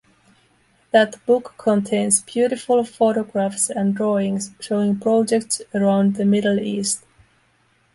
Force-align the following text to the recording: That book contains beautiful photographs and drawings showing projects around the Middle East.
That 0.89 1.23
book 1.27 1.53
contains 1.59 2.23
beautiful 2.23 2.83
photographs 2.83 3.69
and 3.69 3.93
drawings 3.93 4.49
showing 4.59 4.99
projects 4.99 5.61
around 5.75 6.15
the 6.15 6.25
Middle 6.25 6.59
East. 6.59 7.03